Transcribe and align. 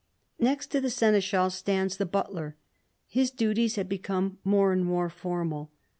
Next 0.39 0.71
to 0.71 0.81
the 0.81 0.89
seneschal 0.89 1.51
stands 1.51 1.97
the 1.97 2.07
butler. 2.07 2.55
His 3.07 3.29
duties 3.29 3.75
had 3.75 3.87
become 3.87 4.39
more 4.43 4.73
and 4.73 4.83
more 4.83 5.09
formal. 5.11 5.69